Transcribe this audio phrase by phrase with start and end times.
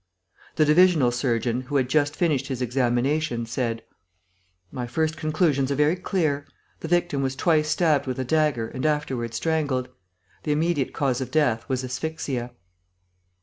[0.55, 3.83] The divisional surgeon, who had just finished his examination, said:
[4.71, 6.47] "My first conclusions are very clear.
[6.79, 9.89] The victim was twice stabbed with a dagger and afterward strangled.
[10.41, 12.49] The immediate cause of death was asphyxia."